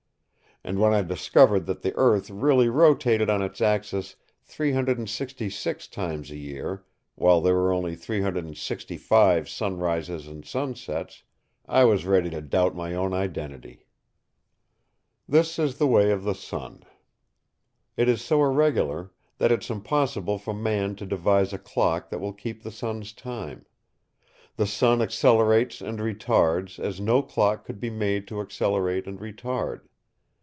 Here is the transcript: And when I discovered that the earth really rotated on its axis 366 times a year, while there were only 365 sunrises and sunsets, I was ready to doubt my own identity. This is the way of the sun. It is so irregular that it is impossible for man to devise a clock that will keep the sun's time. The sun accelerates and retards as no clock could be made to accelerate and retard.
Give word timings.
And 0.63 0.77
when 0.77 0.93
I 0.93 1.01
discovered 1.01 1.65
that 1.65 1.81
the 1.81 1.91
earth 1.95 2.29
really 2.29 2.69
rotated 2.69 3.31
on 3.31 3.41
its 3.41 3.61
axis 3.61 4.15
366 4.43 5.87
times 5.87 6.29
a 6.29 6.35
year, 6.37 6.85
while 7.15 7.41
there 7.41 7.55
were 7.55 7.73
only 7.73 7.95
365 7.95 9.49
sunrises 9.49 10.27
and 10.27 10.45
sunsets, 10.45 11.23
I 11.67 11.83
was 11.85 12.05
ready 12.05 12.29
to 12.29 12.41
doubt 12.43 12.75
my 12.75 12.93
own 12.93 13.11
identity. 13.11 13.87
This 15.27 15.57
is 15.57 15.79
the 15.79 15.87
way 15.87 16.11
of 16.11 16.23
the 16.23 16.35
sun. 16.35 16.83
It 17.97 18.07
is 18.07 18.21
so 18.21 18.43
irregular 18.43 19.09
that 19.39 19.51
it 19.51 19.63
is 19.63 19.69
impossible 19.71 20.37
for 20.37 20.53
man 20.53 20.93
to 20.97 21.07
devise 21.07 21.53
a 21.53 21.57
clock 21.57 22.11
that 22.11 22.19
will 22.19 22.33
keep 22.33 22.61
the 22.61 22.69
sun's 22.69 23.13
time. 23.13 23.65
The 24.57 24.67
sun 24.67 25.01
accelerates 25.01 25.81
and 25.81 25.97
retards 25.97 26.77
as 26.77 26.99
no 26.99 27.23
clock 27.23 27.65
could 27.65 27.79
be 27.79 27.89
made 27.89 28.27
to 28.27 28.41
accelerate 28.41 29.07
and 29.07 29.19
retard. 29.19 29.87